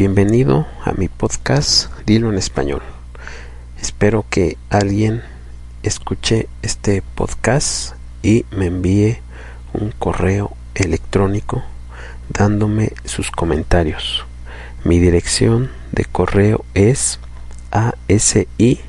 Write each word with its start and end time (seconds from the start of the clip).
Bienvenido 0.00 0.66
a 0.82 0.92
mi 0.92 1.08
podcast 1.08 1.92
Dilo 2.06 2.32
en 2.32 2.38
Español. 2.38 2.80
Espero 3.82 4.24
que 4.30 4.56
alguien 4.70 5.20
escuche 5.82 6.48
este 6.62 7.02
podcast 7.02 7.96
y 8.22 8.46
me 8.50 8.64
envíe 8.68 9.18
un 9.74 9.90
correo 9.90 10.56
electrónico 10.74 11.62
dándome 12.30 12.94
sus 13.04 13.30
comentarios. 13.30 14.24
Mi 14.84 14.98
dirección 14.98 15.70
de 15.92 16.06
correo 16.06 16.64
es 16.72 17.20
asi-dilo 17.70 18.80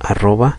arroba 0.00 0.58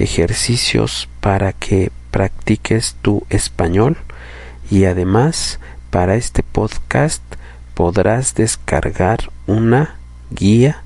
ejercicios 0.00 1.08
para 1.20 1.52
que 1.52 1.92
practiques 2.10 2.96
tu 3.02 3.24
español 3.30 3.98
y 4.70 4.84
además 4.84 5.60
para 5.90 6.16
este 6.16 6.42
podcast 6.42 7.22
podrás 7.74 8.34
descargar 8.34 9.30
una 9.46 9.96
guía 10.30 10.82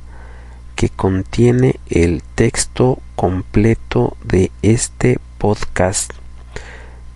que 0.75 0.89
contiene 0.89 1.77
el 1.89 2.23
texto 2.35 2.99
completo 3.15 4.17
de 4.25 4.51
este 4.63 5.19
podcast. 5.39 6.13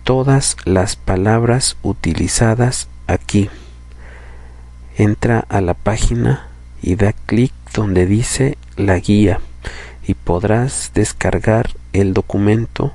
Todas 0.03 0.55
las 0.65 0.95
palabras 0.95 1.77
utilizadas 1.83 2.87
aquí. 3.07 3.49
Entra 4.97 5.45
a 5.49 5.61
la 5.61 5.73
página 5.73 6.47
y 6.81 6.95
da 6.95 7.13
clic 7.13 7.53
donde 7.73 8.05
dice 8.05 8.57
la 8.75 8.97
guía 8.97 9.39
y 10.09 10.15
podrás 10.15 10.89
descargar 10.95 11.69
el 11.93 12.15
documento 12.15 12.93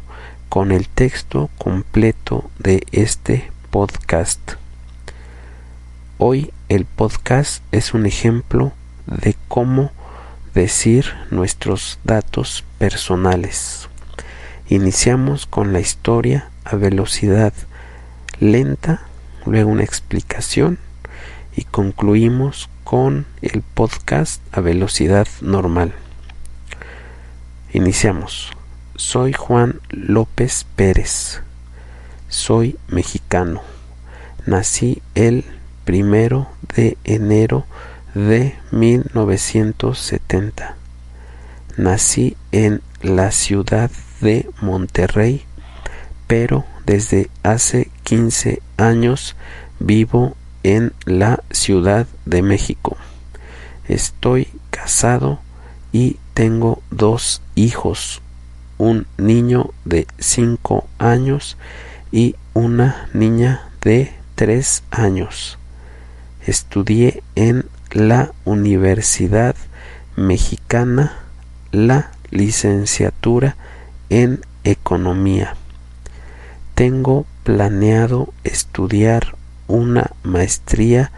con 0.49 0.73
el 0.73 0.89
texto 0.89 1.49
completo 1.59 2.51
de 2.59 2.83
este 2.91 3.53
podcast. 3.71 4.55
Hoy 6.19 6.51
el 6.69 6.87
podcast 6.87 7.63
es 7.71 7.95
un 7.95 8.07
ejemplo 8.07 8.73
de 9.07 9.37
cómo 9.47 9.93
decir 10.55 11.07
nuestros 11.31 12.01
datos 12.03 12.65
personales. 12.79 13.89
Iniciamos 14.69 15.47
con 15.47 15.73
la 15.73 15.79
historia 15.79 16.51
a 16.65 16.75
velocidad 16.75 17.53
lenta, 18.41 19.03
luego 19.47 19.71
una 19.71 19.85
explicación 19.85 20.81
y 21.55 21.63
concluimos 21.63 22.69
con 22.83 23.25
el 23.41 23.63
podcast 23.63 24.43
a 24.51 24.61
velocidad 24.61 25.29
normal. 25.43 25.95
Iniciamos. 27.75 28.51
Soy 28.95 29.33
Juan 29.33 29.81
López 29.91 30.65
Pérez. 30.77 31.41
Soy 32.29 32.79
mexicano. 32.87 33.63
Nací 34.47 35.03
el 35.17 35.45
primero 35.85 36.47
de 36.77 36.97
enero 37.03 37.67
de 38.15 38.55
1970. 38.71 40.77
Nací 41.77 42.37
en 42.53 42.81
la 43.03 43.33
ciudad 43.33 43.91
de 44.21 44.49
Monterrey, 44.61 45.45
pero 46.29 46.65
desde 46.87 47.29
hace 47.43 47.91
15 48.05 48.63
años 48.77 49.35
vivo 49.81 50.37
en 50.63 50.93
la 51.07 51.43
Ciudad 51.51 52.07
de 52.25 52.43
México. 52.43 52.97
Estoy 53.89 54.47
casado 54.71 55.41
y 55.95 56.17
tengo 56.35 56.83
dos 56.91 57.41
hijos, 57.55 58.21
un 58.79 59.07
niño 59.17 59.71
de 59.85 60.09
5 60.19 60.89
años 60.99 61.57
y 62.11 62.35
una 62.53 63.09
niña 63.13 63.69
de 63.81 64.13
3 64.35 64.83
años. 64.91 65.57
Estudié 66.45 67.23
en 67.37 67.67
la 67.93 68.33
Universidad 68.45 69.55
Mexicana 70.17 71.17
la 71.71 72.11
licenciatura 72.33 73.55
en 74.11 74.41
Economía. 74.65 75.55
Tengo 76.75 77.25
planeado 77.45 78.35
estudiar 78.43 79.37
una 79.69 80.11
maestría 80.25 81.13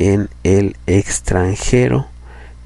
en 0.00 0.28
el 0.42 0.76
extranjero, 0.88 2.08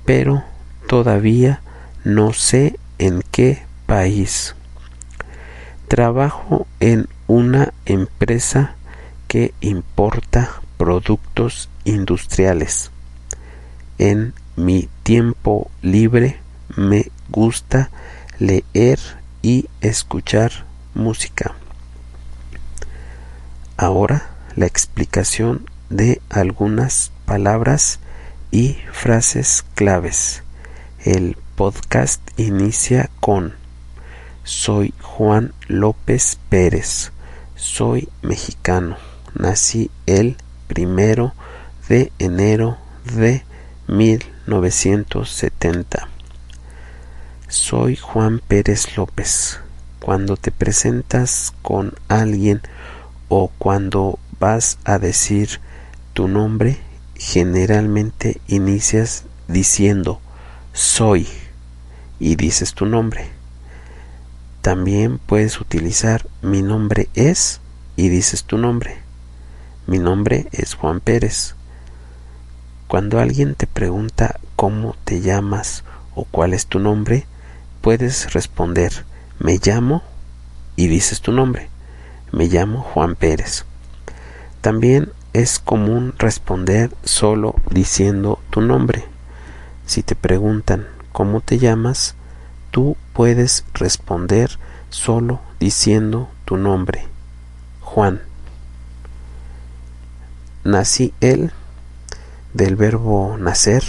pero 0.06 0.42
todavía 0.90 1.60
no 2.02 2.32
sé 2.32 2.76
en 2.98 3.22
qué 3.30 3.62
país. 3.86 4.56
Trabajo 5.86 6.66
en 6.80 7.08
una 7.28 7.72
empresa 7.86 8.74
que 9.28 9.54
importa 9.60 10.50
productos 10.78 11.68
industriales. 11.84 12.90
En 13.98 14.34
mi 14.56 14.88
tiempo 15.04 15.70
libre 15.80 16.40
me 16.76 17.12
gusta 17.28 17.90
leer 18.40 18.98
y 19.42 19.68
escuchar 19.82 20.50
música. 20.94 21.54
Ahora 23.76 24.30
la 24.56 24.66
explicación 24.66 25.70
de 25.88 26.20
algunas 26.30 27.12
palabras 27.26 28.00
y 28.50 28.76
frases 28.90 29.64
claves. 29.76 30.42
El 31.04 31.36
podcast 31.56 32.20
inicia 32.38 33.08
con 33.20 33.54
Soy 34.44 34.92
Juan 35.00 35.54
López 35.66 36.38
Pérez. 36.50 37.12
Soy 37.56 38.10
mexicano. 38.20 38.98
Nací 39.34 39.90
el 40.04 40.36
primero 40.66 41.32
de 41.88 42.12
enero 42.18 42.76
de 43.16 43.42
1970. 43.88 46.06
Soy 47.48 47.96
Juan 47.96 48.42
Pérez 48.46 48.94
López. 48.98 49.58
Cuando 50.00 50.36
te 50.36 50.50
presentas 50.50 51.54
con 51.62 51.94
alguien 52.08 52.60
o 53.30 53.50
cuando 53.56 54.18
vas 54.38 54.76
a 54.84 54.98
decir 54.98 55.60
tu 56.12 56.28
nombre, 56.28 56.76
generalmente 57.14 58.38
inicias 58.48 59.24
diciendo 59.48 60.20
soy 60.72 61.26
y 62.18 62.36
dices 62.36 62.74
tu 62.74 62.86
nombre. 62.86 63.30
También 64.62 65.18
puedes 65.18 65.60
utilizar 65.60 66.26
mi 66.42 66.62
nombre 66.62 67.08
es 67.14 67.60
y 67.96 68.08
dices 68.08 68.44
tu 68.44 68.58
nombre. 68.58 68.98
Mi 69.86 69.98
nombre 69.98 70.48
es 70.52 70.74
Juan 70.74 71.00
Pérez. 71.00 71.54
Cuando 72.88 73.18
alguien 73.20 73.54
te 73.54 73.66
pregunta 73.66 74.38
cómo 74.56 74.96
te 75.04 75.20
llamas 75.20 75.84
o 76.14 76.24
cuál 76.24 76.52
es 76.52 76.66
tu 76.66 76.78
nombre, 76.78 77.26
puedes 77.80 78.32
responder 78.32 79.04
me 79.42 79.58
llamo 79.58 80.02
y 80.76 80.88
dices 80.88 81.22
tu 81.22 81.32
nombre. 81.32 81.70
Me 82.30 82.46
llamo 82.46 82.82
Juan 82.82 83.16
Pérez. 83.16 83.64
También 84.60 85.12
es 85.32 85.58
común 85.58 86.12
responder 86.18 86.90
solo 87.04 87.54
diciendo 87.70 88.38
tu 88.50 88.60
nombre. 88.60 89.09
Si 89.90 90.04
te 90.04 90.14
preguntan 90.14 90.86
cómo 91.10 91.40
te 91.40 91.58
llamas, 91.58 92.14
tú 92.70 92.96
puedes 93.12 93.64
responder 93.74 94.56
solo 94.88 95.40
diciendo 95.58 96.30
tu 96.44 96.58
nombre. 96.58 97.08
Juan. 97.80 98.20
Nací 100.62 101.12
él 101.20 101.50
del 102.54 102.76
verbo 102.76 103.36
nacer. 103.36 103.82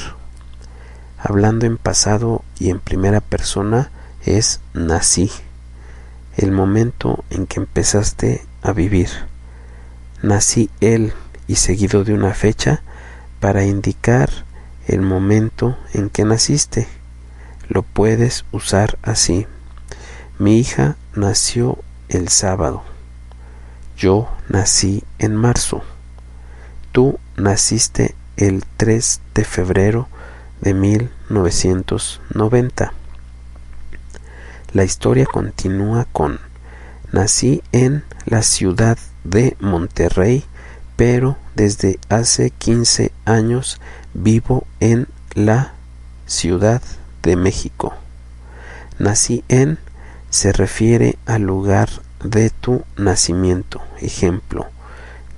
Hablando 1.19 1.67
en 1.67 1.77
pasado 1.77 2.43
y 2.57 2.71
en 2.71 2.79
primera 2.79 3.21
persona 3.21 3.91
es 4.25 4.59
nací, 4.73 5.29
el 6.35 6.51
momento 6.51 7.23
en 7.29 7.45
que 7.45 7.59
empezaste 7.59 8.43
a 8.63 8.71
vivir. 8.71 9.09
Nací 10.23 10.71
él 10.79 11.13
y 11.45 11.57
seguido 11.57 12.03
de 12.03 12.15
una 12.15 12.33
fecha 12.33 12.81
para 13.39 13.65
indicar 13.65 14.31
el 14.91 15.01
momento 15.01 15.77
en 15.93 16.09
que 16.09 16.25
naciste. 16.25 16.87
Lo 17.69 17.83
puedes 17.83 18.43
usar 18.51 18.97
así. 19.01 19.47
Mi 20.37 20.59
hija 20.59 20.97
nació 21.15 21.79
el 22.09 22.27
sábado. 22.27 22.83
Yo 23.97 24.29
nací 24.49 25.03
en 25.17 25.35
marzo. 25.35 25.81
Tú 26.91 27.17
naciste 27.37 28.13
el 28.35 28.65
3 28.77 29.21
de 29.33 29.45
febrero 29.45 30.09
de 30.59 30.73
1990. 30.73 32.93
La 34.73 34.83
historia 34.83 35.25
continúa 35.25 36.05
con 36.11 36.39
Nací 37.11 37.61
en 37.71 38.03
la 38.25 38.41
ciudad 38.41 38.97
de 39.25 39.57
Monterrey, 39.59 40.45
pero 40.95 41.37
desde 41.55 41.99
hace 42.09 42.51
15 42.51 43.11
años 43.25 43.79
vivo 44.13 44.65
en 44.79 45.07
la 45.33 45.73
Ciudad 46.25 46.81
de 47.23 47.35
México. 47.35 47.93
Nací 48.99 49.43
en 49.47 49.79
se 50.29 50.53
refiere 50.53 51.17
al 51.25 51.41
lugar 51.43 51.89
de 52.23 52.49
tu 52.49 52.83
nacimiento. 52.97 53.81
Ejemplo, 53.99 54.67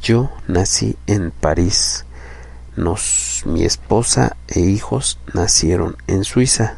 yo 0.02 0.32
nací 0.48 0.98
en 1.08 1.32
París. 1.32 2.06
Nos, 2.76 3.44
mi 3.46 3.64
esposa 3.66 4.36
e 4.48 4.60
hijos 4.60 5.20
nacieron 5.34 5.96
en 6.08 6.24
Suiza. 6.24 6.78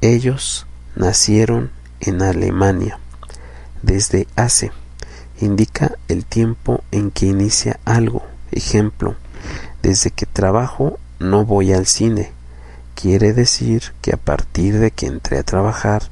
Ellos 0.00 0.66
nacieron 0.96 1.70
en 2.00 2.22
Alemania. 2.22 2.98
Desde 3.82 4.26
hace 4.36 4.72
indica 5.40 5.92
el 6.08 6.24
tiempo 6.24 6.82
en 6.90 7.10
que 7.10 7.26
inicia 7.26 7.78
algo. 7.84 8.22
Ejemplo, 8.50 9.16
desde 9.82 10.10
que 10.10 10.26
trabajo 10.26 10.98
no 11.18 11.44
voy 11.44 11.72
al 11.72 11.86
cine. 11.86 12.32
Quiere 12.94 13.32
decir 13.32 13.92
que 14.02 14.12
a 14.12 14.16
partir 14.16 14.78
de 14.78 14.90
que 14.90 15.06
entré 15.06 15.38
a 15.38 15.44
trabajar 15.44 16.02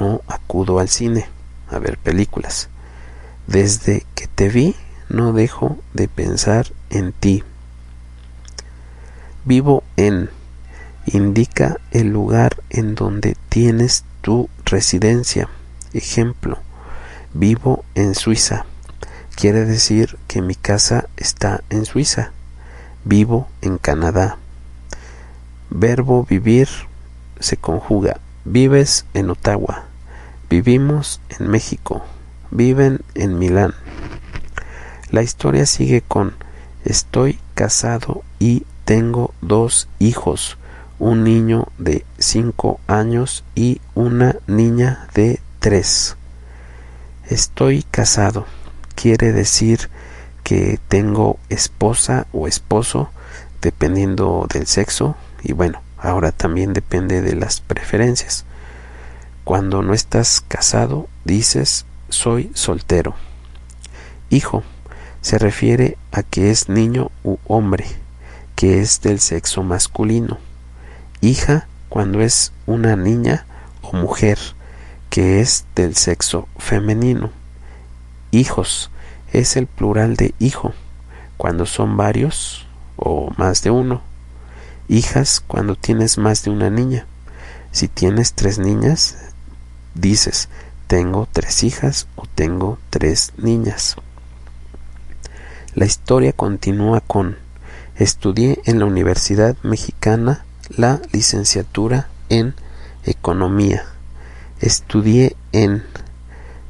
no 0.00 0.22
acudo 0.26 0.78
al 0.78 0.88
cine 0.88 1.26
a 1.70 1.78
ver 1.78 1.98
películas. 1.98 2.68
Desde 3.46 4.04
que 4.14 4.26
te 4.26 4.48
vi 4.48 4.74
no 5.08 5.32
dejo 5.32 5.78
de 5.94 6.08
pensar 6.08 6.66
en 6.90 7.12
ti. 7.12 7.44
Vivo 9.44 9.84
en 9.96 10.30
indica 11.06 11.78
el 11.92 12.08
lugar 12.08 12.62
en 12.70 12.96
donde 12.96 13.36
tienes 13.48 14.04
tu 14.20 14.48
residencia. 14.64 15.48
Ejemplo, 15.92 16.58
vivo 17.38 17.84
en 17.94 18.14
Suiza. 18.14 18.64
Quiere 19.34 19.64
decir 19.66 20.18
que 20.26 20.40
mi 20.40 20.54
casa 20.54 21.08
está 21.16 21.62
en 21.68 21.84
Suiza. 21.84 22.32
Vivo 23.04 23.48
en 23.60 23.76
Canadá. 23.78 24.38
Verbo 25.68 26.24
vivir 26.28 26.68
se 27.38 27.56
conjuga. 27.56 28.20
Vives 28.44 29.04
en 29.12 29.30
Ottawa. 29.30 29.84
Vivimos 30.48 31.20
en 31.38 31.48
México. 31.48 32.02
Viven 32.50 33.00
en 33.14 33.38
Milán. 33.38 33.74
La 35.10 35.22
historia 35.22 35.66
sigue 35.66 36.00
con 36.00 36.34
Estoy 36.84 37.38
casado 37.54 38.22
y 38.38 38.64
tengo 38.84 39.34
dos 39.40 39.88
hijos, 39.98 40.56
un 41.00 41.24
niño 41.24 41.66
de 41.78 42.06
cinco 42.18 42.78
años 42.86 43.44
y 43.56 43.80
una 43.94 44.36
niña 44.46 45.08
de 45.14 45.40
tres. 45.58 46.16
Estoy 47.28 47.82
casado 47.82 48.46
quiere 48.94 49.32
decir 49.32 49.90
que 50.44 50.78
tengo 50.86 51.40
esposa 51.48 52.28
o 52.32 52.46
esposo 52.46 53.10
dependiendo 53.60 54.46
del 54.52 54.68
sexo 54.68 55.16
y 55.42 55.52
bueno, 55.52 55.82
ahora 55.98 56.30
también 56.30 56.72
depende 56.72 57.22
de 57.22 57.34
las 57.34 57.60
preferencias. 57.60 58.44
Cuando 59.42 59.82
no 59.82 59.92
estás 59.92 60.40
casado 60.46 61.08
dices 61.24 61.84
soy 62.10 62.52
soltero. 62.54 63.16
Hijo 64.30 64.62
se 65.20 65.38
refiere 65.38 65.98
a 66.12 66.22
que 66.22 66.52
es 66.52 66.68
niño 66.68 67.10
u 67.24 67.38
hombre, 67.48 67.86
que 68.54 68.80
es 68.80 69.00
del 69.00 69.18
sexo 69.18 69.64
masculino. 69.64 70.38
Hija 71.20 71.66
cuando 71.88 72.20
es 72.20 72.52
una 72.66 72.94
niña 72.94 73.46
o 73.82 73.96
mujer, 73.96 74.38
que 75.10 75.40
es 75.40 75.64
del 75.74 75.96
sexo 75.96 76.48
femenino. 76.58 77.30
Hijos 78.30 78.90
es 79.32 79.56
el 79.56 79.66
plural 79.66 80.16
de 80.16 80.34
hijo, 80.38 80.72
cuando 81.36 81.66
son 81.66 81.96
varios 81.96 82.66
o 82.96 83.32
más 83.36 83.62
de 83.62 83.70
uno. 83.70 84.02
Hijas 84.88 85.42
cuando 85.46 85.74
tienes 85.74 86.18
más 86.18 86.44
de 86.44 86.50
una 86.50 86.70
niña. 86.70 87.06
Si 87.72 87.88
tienes 87.88 88.32
tres 88.34 88.58
niñas, 88.58 89.16
dices 89.94 90.48
tengo 90.86 91.28
tres 91.32 91.64
hijas 91.64 92.06
o 92.14 92.26
tengo 92.34 92.78
tres 92.90 93.32
niñas. 93.36 93.96
La 95.74 95.84
historia 95.84 96.32
continúa 96.32 97.00
con 97.00 97.36
estudié 97.96 98.60
en 98.64 98.78
la 98.78 98.84
Universidad 98.84 99.56
Mexicana 99.62 100.44
la 100.68 101.00
licenciatura 101.12 102.08
en 102.28 102.54
Economía. 103.04 103.84
Estudié 104.60 105.36
en 105.52 105.82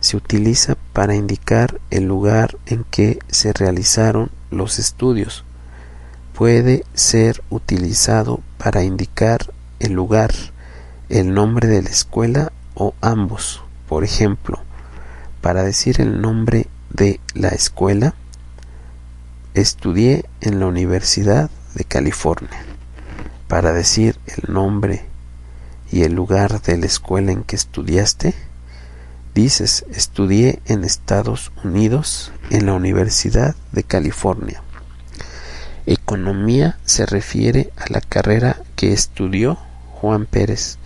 se 0.00 0.16
utiliza 0.16 0.76
para 0.92 1.14
indicar 1.14 1.80
el 1.90 2.04
lugar 2.04 2.56
en 2.66 2.84
que 2.84 3.18
se 3.28 3.52
realizaron 3.52 4.30
los 4.50 4.78
estudios. 4.78 5.44
Puede 6.32 6.84
ser 6.94 7.42
utilizado 7.50 8.40
para 8.58 8.84
indicar 8.84 9.52
el 9.80 9.92
lugar, 9.92 10.30
el 11.08 11.32
nombre 11.32 11.68
de 11.68 11.82
la 11.82 11.90
escuela 11.90 12.52
o 12.74 12.94
ambos. 13.00 13.62
Por 13.88 14.04
ejemplo, 14.04 14.60
para 15.40 15.62
decir 15.62 16.00
el 16.00 16.20
nombre 16.20 16.66
de 16.90 17.20
la 17.34 17.48
escuela, 17.48 18.14
estudié 19.54 20.24
en 20.40 20.60
la 20.60 20.66
Universidad 20.66 21.50
de 21.74 21.84
California. 21.84 22.64
Para 23.48 23.72
decir 23.72 24.18
el 24.26 24.52
nombre 24.52 25.04
y 25.90 26.02
el 26.02 26.14
lugar 26.14 26.60
de 26.62 26.76
la 26.78 26.86
escuela 26.86 27.32
en 27.32 27.44
que 27.44 27.56
estudiaste, 27.56 28.34
dices, 29.34 29.84
estudié 29.90 30.60
en 30.66 30.84
Estados 30.84 31.52
Unidos 31.62 32.32
en 32.50 32.66
la 32.66 32.74
Universidad 32.74 33.54
de 33.72 33.84
California. 33.84 34.62
Economía 35.86 36.78
se 36.84 37.06
refiere 37.06 37.70
a 37.76 37.84
la 37.92 38.00
carrera 38.00 38.62
que 38.74 38.92
estudió 38.92 39.58
Juan 39.92 40.26
Pérez. 40.26 40.78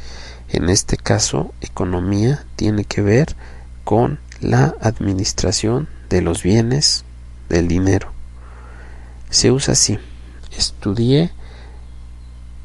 En 0.48 0.68
este 0.68 0.96
caso, 0.96 1.54
economía 1.60 2.44
tiene 2.56 2.84
que 2.84 3.00
ver 3.00 3.34
con 3.84 4.18
la 4.40 4.74
administración 4.80 5.88
de 6.08 6.22
los 6.22 6.42
bienes, 6.42 7.04
del 7.48 7.68
dinero. 7.68 8.12
Se 9.30 9.50
usa 9.50 9.72
así. 9.72 9.98
Estudié 10.56 11.30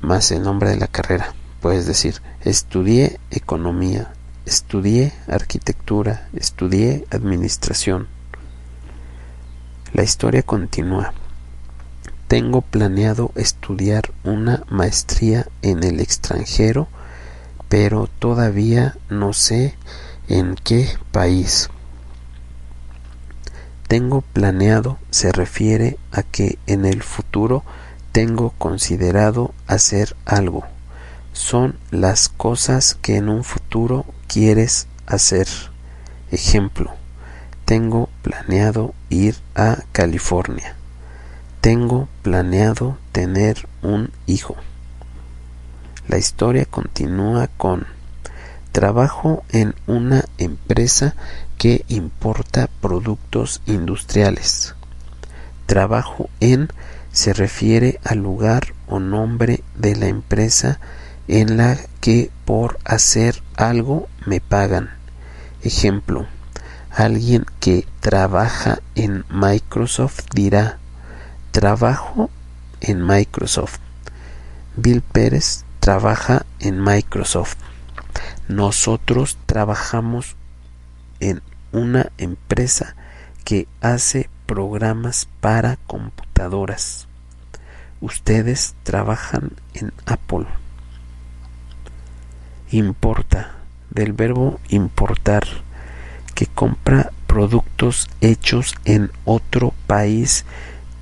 más 0.01 0.31
el 0.31 0.43
nombre 0.43 0.69
de 0.69 0.77
la 0.77 0.87
carrera. 0.87 1.33
Puedes 1.65 1.87
decir, 1.87 2.21
estudié 2.41 3.19
economía, 3.31 4.13
estudié 4.45 5.13
arquitectura, 5.27 6.29
estudié 6.35 7.07
administración. 7.09 8.07
La 9.91 10.03
historia 10.03 10.43
continúa. 10.43 11.11
Tengo 12.27 12.61
planeado 12.61 13.31
estudiar 13.33 14.11
una 14.23 14.63
maestría 14.69 15.47
en 15.63 15.83
el 15.83 16.01
extranjero, 16.01 16.87
pero 17.67 18.11
todavía 18.19 18.95
no 19.09 19.33
sé 19.33 19.73
en 20.27 20.53
qué 20.63 20.87
país. 21.11 21.71
Tengo 23.87 24.21
planeado 24.21 24.99
se 25.09 25.31
refiere 25.31 25.97
a 26.11 26.21
que 26.21 26.59
en 26.67 26.85
el 26.85 27.01
futuro 27.01 27.63
tengo 28.11 28.51
considerado 28.51 29.55
hacer 29.65 30.15
algo. 30.25 30.74
Son 31.35 31.77
las 31.91 32.29
cosas 32.29 32.97
que 33.01 33.17
en 33.17 33.27
un 33.27 33.43
futuro 33.43 34.05
quieres 34.29 34.87
hacer. 35.05 35.47
Ejemplo, 36.31 36.93
tengo 37.65 38.07
planeado 38.21 38.95
ir 39.09 39.35
a 39.53 39.79
California. 39.91 40.77
Tengo 41.59 42.07
planeado 42.21 42.97
tener 43.11 43.67
un 43.81 44.11
hijo. 44.27 44.55
La 46.07 46.17
historia 46.17 46.63
continúa 46.63 47.49
con 47.57 47.85
Trabajo 48.71 49.43
en 49.49 49.75
una 49.87 50.23
empresa 50.37 51.15
que 51.57 51.83
importa 51.89 52.69
productos 52.79 53.61
industriales. 53.65 54.73
Trabajo 55.65 56.29
en 56.39 56.69
se 57.11 57.33
refiere 57.33 57.99
al 58.05 58.19
lugar 58.19 58.73
o 58.87 58.99
nombre 58.99 59.63
de 59.75 59.97
la 59.97 60.07
empresa 60.07 60.79
en 61.27 61.57
la 61.57 61.77
que 62.01 62.31
por 62.45 62.79
hacer 62.85 63.41
algo 63.55 64.07
me 64.25 64.39
pagan. 64.39 64.89
Ejemplo, 65.61 66.27
alguien 66.91 67.45
que 67.59 67.87
trabaja 67.99 68.79
en 68.95 69.25
Microsoft 69.29 70.25
dirá, 70.33 70.77
trabajo 71.51 72.29
en 72.81 73.05
Microsoft. 73.05 73.79
Bill 74.75 75.01
Pérez 75.01 75.65
trabaja 75.79 76.45
en 76.59 76.83
Microsoft. 76.83 77.57
Nosotros 78.47 79.37
trabajamos 79.45 80.35
en 81.19 81.41
una 81.71 82.11
empresa 82.17 82.95
que 83.43 83.67
hace 83.81 84.29
programas 84.45 85.27
para 85.41 85.77
computadoras. 85.87 87.07
Ustedes 88.01 88.75
trabajan 88.83 89.51
en 89.73 89.91
Apple. 90.05 90.45
Importa, 92.71 93.55
del 93.91 94.13
verbo 94.13 94.59
importar, 94.69 95.45
que 96.33 96.47
compra 96.47 97.11
productos 97.27 98.09
hechos 98.21 98.75
en 98.85 99.11
otro 99.23 99.73
país 99.87 100.45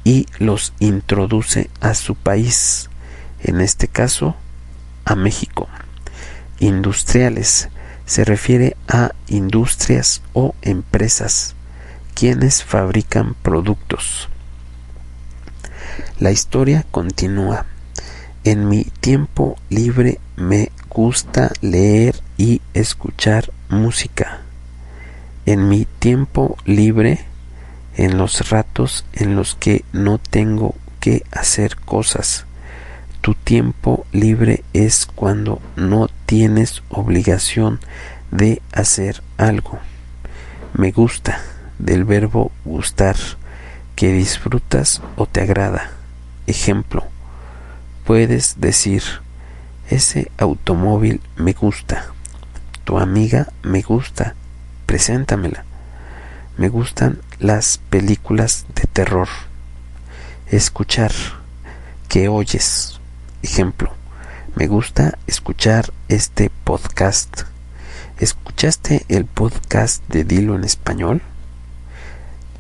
y 0.04 0.28
los 0.40 0.74
introduce 0.80 1.70
a 1.80 1.94
su 1.94 2.16
país, 2.16 2.90
en 3.44 3.62
este 3.62 3.88
caso 3.88 4.36
a 5.06 5.16
México. 5.16 5.68
Industriales 6.60 7.70
se 8.06 8.26
refiere 8.26 8.76
a 8.88 9.12
industrias 9.28 10.22
o 10.34 10.56
empresas 10.62 11.56
quienes 12.14 12.64
fabrican 12.64 13.34
productos. 13.42 14.30
La 16.20 16.32
historia 16.32 16.86
continúa. 16.92 17.66
En 18.44 18.68
mi 18.68 18.84
tiempo 18.84 19.58
libre 19.70 20.20
me 20.36 20.72
gusta 20.90 21.52
leer 21.62 22.16
y 22.38 22.62
escuchar 22.74 23.52
música. 23.70 24.42
En 25.46 25.70
mi 25.70 25.86
tiempo 26.00 26.58
libre, 26.66 27.20
en 27.96 28.18
los 28.18 28.50
ratos 28.50 29.06
en 29.14 29.36
los 29.36 29.56
que 29.56 29.84
no 29.92 30.18
tengo 30.18 30.76
que 31.00 31.24
hacer 31.32 31.76
cosas. 31.76 32.46
Tu 33.22 33.36
tiempo 33.36 34.06
libre 34.12 34.64
es 34.74 35.06
cuando 35.06 35.62
no 35.76 36.10
tienes 36.26 36.84
obligación 36.90 37.80
de 38.32 38.62
hacer 38.72 39.22
algo. 39.38 39.80
Me 40.74 40.92
gusta 40.92 41.40
del 41.80 42.04
verbo 42.04 42.52
gustar, 42.66 43.16
que 43.96 44.12
disfrutas 44.12 45.02
o 45.16 45.26
te 45.26 45.42
agrada. 45.42 45.92
Ejemplo, 46.48 47.06
puedes 48.06 48.60
decir, 48.60 49.04
ese 49.90 50.32
automóvil 50.38 51.22
me 51.36 51.54
gusta, 51.54 52.08
tu 52.84 53.00
amiga 53.00 53.52
me 53.64 53.82
gusta, 53.82 54.36
preséntamela. 54.86 55.66
Me 56.58 56.70
gustan 56.70 57.20
las 57.40 57.80
películas 57.90 58.68
de 58.76 58.84
terror. 58.84 59.28
Escuchar, 60.52 61.12
que 62.08 62.28
oyes. 62.28 63.00
Ejemplo, 63.42 63.92
me 64.56 64.68
gusta 64.68 65.18
escuchar 65.26 65.92
este 66.10 66.52
podcast. 66.64 67.42
¿Escuchaste 68.20 69.06
el 69.10 69.26
podcast 69.26 70.08
de 70.10 70.24
Dilo 70.24 70.56
en 70.56 70.64
español? 70.64 71.24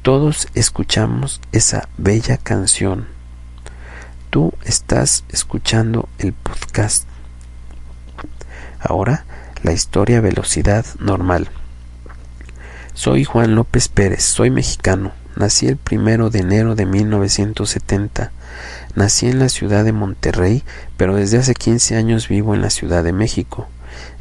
Todos 0.01 0.47
escuchamos 0.55 1.39
esa 1.51 1.87
bella 1.97 2.37
canción. 2.37 3.07
Tú 4.31 4.53
estás 4.63 5.23
escuchando 5.29 6.09
el 6.17 6.33
podcast. 6.33 7.12
Ahora, 8.83 9.23
la 9.63 9.71
historia 9.71 10.19
velocidad 10.19 10.85
normal. 10.99 11.47
Soy 12.93 13.23
Juan 13.23 13.55
López 13.55 13.87
Pérez, 13.87 14.23
soy 14.23 14.51
mexicano. 14.51 15.13
Nací 15.37 15.67
el 15.67 15.77
primero 15.77 16.29
de 16.29 16.39
enero 16.39 16.75
de 16.75 16.85
1970. 16.85 18.31
Nací 18.95 19.27
en 19.27 19.39
la 19.39 19.47
ciudad 19.47 19.85
de 19.85 19.93
Monterrey, 19.93 20.63
pero 20.97 21.15
desde 21.15 21.37
hace 21.37 21.55
15 21.55 21.95
años 21.95 22.27
vivo 22.27 22.53
en 22.53 22.61
la 22.61 22.69
Ciudad 22.69 23.05
de 23.05 23.13
México. 23.13 23.67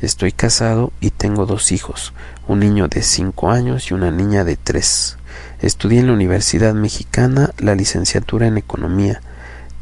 Estoy 0.01 0.31
casado 0.31 0.93
y 1.01 1.11
tengo 1.11 1.45
dos 1.45 1.73
hijos, 1.73 2.13
un 2.47 2.61
niño 2.61 2.87
de 2.87 3.03
5 3.03 3.51
años 3.51 3.91
y 3.91 3.95
una 3.95 4.13
niña 4.13 4.45
de 4.45 4.57
3. 4.57 5.19
Estudié 5.61 6.01
en 6.01 6.07
la 6.07 6.13
Universidad 6.13 6.73
Mexicana 6.73 7.51
la 7.59 7.75
licenciatura 7.75 8.47
en 8.47 8.59
Economía. 8.59 9.23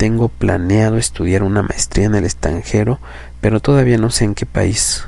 Tengo 0.00 0.28
planeado 0.30 0.96
estudiar 0.96 1.42
una 1.42 1.60
maestría 1.60 2.06
en 2.06 2.14
el 2.14 2.24
extranjero, 2.24 2.98
pero 3.42 3.60
todavía 3.60 3.98
no 3.98 4.08
sé 4.08 4.24
en 4.24 4.34
qué 4.34 4.46
país. 4.46 5.04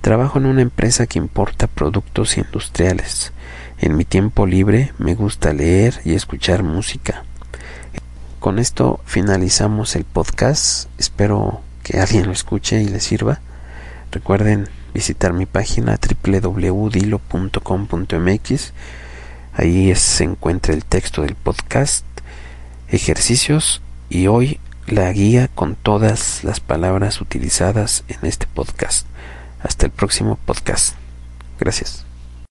Trabajo 0.00 0.40
en 0.40 0.46
una 0.46 0.62
empresa 0.62 1.06
que 1.06 1.20
importa 1.20 1.68
productos 1.68 2.36
industriales. 2.36 3.32
En 3.78 3.96
mi 3.96 4.04
tiempo 4.04 4.48
libre 4.48 4.92
me 4.98 5.14
gusta 5.14 5.52
leer 5.52 6.00
y 6.04 6.14
escuchar 6.14 6.64
música. 6.64 7.22
Con 8.40 8.58
esto 8.58 8.98
finalizamos 9.04 9.94
el 9.94 10.02
podcast. 10.02 10.88
Espero 10.98 11.60
que 11.84 12.00
alguien 12.00 12.26
lo 12.26 12.32
escuche 12.32 12.82
y 12.82 12.88
le 12.88 12.98
sirva. 12.98 13.38
Recuerden 14.10 14.68
visitar 14.92 15.34
mi 15.34 15.46
página 15.46 16.00
www.dilo.com.mx 16.00 18.72
Ahí 19.54 19.94
se 19.94 20.24
encuentra 20.24 20.74
el 20.74 20.84
texto 20.84 21.22
del 21.22 21.36
podcast, 21.36 22.04
ejercicios 22.88 23.82
y 24.12 24.26
hoy 24.26 24.60
la 24.86 25.10
guía 25.10 25.48
con 25.48 25.74
todas 25.74 26.44
las 26.44 26.60
palabras 26.60 27.22
utilizadas 27.22 28.04
en 28.08 28.18
este 28.28 28.46
podcast. 28.46 29.06
Hasta 29.62 29.86
el 29.86 29.92
próximo 29.92 30.38
podcast. 30.44 30.96
Gracias. 31.58 32.04